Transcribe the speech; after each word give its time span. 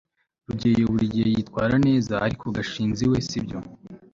rugeyo 0.47 0.85
buri 0.91 1.05
gihe 1.13 1.27
yitwara 1.35 1.75
neza 1.87 2.13
ariko, 2.25 2.45
gashinzi 2.55 3.03
we 3.11 3.17
sibyo 3.27 3.57